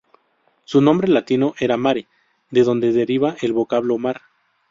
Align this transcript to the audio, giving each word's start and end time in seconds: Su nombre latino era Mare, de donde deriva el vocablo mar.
Su 0.63 0.81
nombre 0.81 1.07
latino 1.07 1.53
era 1.59 1.77
Mare, 1.77 2.07
de 2.49 2.63
donde 2.63 2.91
deriva 2.91 3.35
el 3.41 3.53
vocablo 3.53 3.99
mar. 3.99 4.21